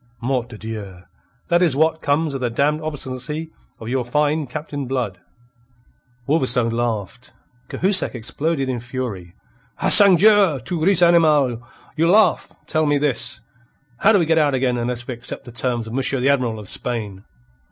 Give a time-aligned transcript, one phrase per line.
[0.19, 1.03] Mort de Dieu!
[1.49, 5.19] That is what comes of the damned obstinacy of your fine Captain Blood."
[6.27, 7.33] Wolverstone laughed.
[7.69, 9.35] Cahusac exploded in fury.
[9.79, 10.59] "Ah, sangdieu!
[10.65, 11.61] Tu ris, animal?
[11.95, 12.51] You laugh!
[12.65, 13.41] Tell me this:
[13.99, 16.57] How do we get out again unless we accept the terms of Monsieur the Admiral
[16.57, 17.23] of Spain?"